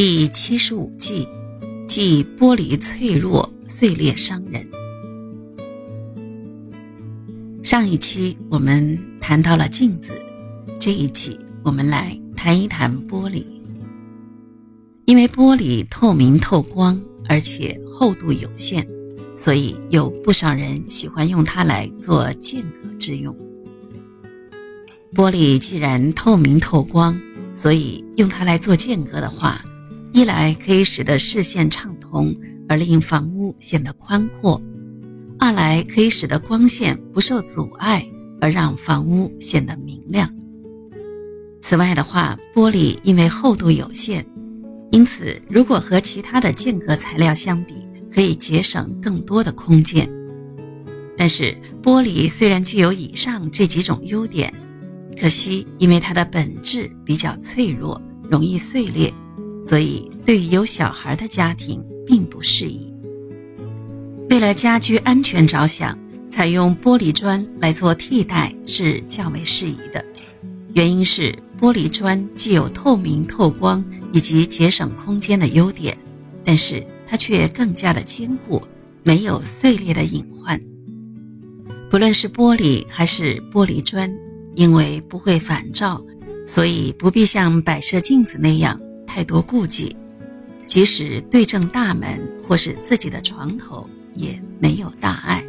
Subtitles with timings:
[0.00, 1.26] 第七十五计，
[1.88, 4.64] 即玻璃脆弱碎裂伤人。
[7.64, 10.12] 上一期我们谈到了镜子，
[10.78, 13.44] 这一期我们来谈一谈玻璃。
[15.04, 18.86] 因为玻璃透明透光，而且厚度有限，
[19.34, 23.36] 所以有不少人喜欢用它来做间隔之用。
[25.12, 27.20] 玻璃既然透明透光，
[27.52, 29.60] 所以用它来做间隔的话。
[30.18, 32.34] 一来可以使得视线畅通，
[32.68, 34.60] 而令房屋显得宽阔；
[35.38, 38.04] 二来可以使得光线不受阻碍，
[38.40, 40.28] 而让房屋显得明亮。
[41.62, 44.26] 此外的话，玻璃因为厚度有限，
[44.90, 47.76] 因此如果和其他的间隔材料相比，
[48.12, 50.10] 可以节省更多的空间。
[51.16, 54.52] 但是，玻璃虽然具有以上这几种优点，
[55.16, 59.14] 可惜因为它的本质比较脆弱，容易碎裂。
[59.62, 62.92] 所以，对于有小孩的家庭并不适宜。
[64.30, 70.04] 为了家居安全着想，采用玻璃砖来做替代是较为适宜的。
[70.74, 75.96] 原因是玻璃砖既有透明透光以及节省空间的优点，
[76.44, 78.62] 但是它却更加的坚固，
[79.02, 80.60] 没有碎裂的隐患。
[81.90, 84.08] 不论是玻璃还是玻璃砖，
[84.54, 86.00] 因为不会反照，
[86.46, 88.78] 所以不必像摆设镜子那样。
[89.18, 89.96] 太多顾忌，
[90.64, 95.44] 即使对正大门或是自己的床头，也没有大碍。